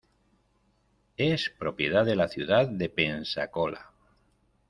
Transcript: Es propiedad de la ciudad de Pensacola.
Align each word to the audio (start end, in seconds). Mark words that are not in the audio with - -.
Es 1.17 1.51
propiedad 1.51 2.03
de 2.07 2.15
la 2.15 2.27
ciudad 2.27 2.67
de 2.67 2.89
Pensacola. 2.89 3.91